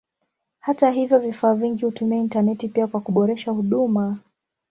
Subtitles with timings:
[0.59, 4.17] Hata hivyo vifaa vingi hutumia intaneti pia kwa kuboresha huduma.